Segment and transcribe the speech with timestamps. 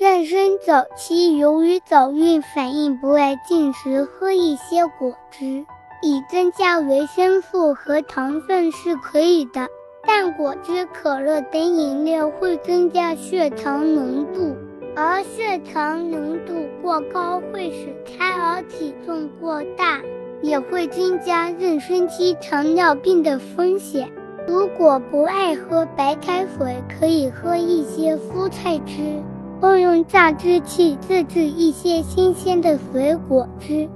[0.00, 5.44] 妊娠早期由于早孕反应不爱进食，喝一些果汁
[6.00, 9.68] 以增加维生素和糖分是可以的。
[10.06, 14.56] 但果汁、可乐等饮料会增加血糖浓度，
[14.96, 20.00] 而血糖浓度过高会使胎儿体重过大，
[20.40, 24.10] 也会增加妊娠期糖尿病的风险。
[24.48, 29.22] 如果不爱喝白开水，可以喝一些蔬菜汁，
[29.60, 33.88] 或用榨汁器自制一些新鲜的水果汁。